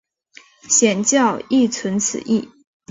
[0.67, 2.49] 显教亦存此义。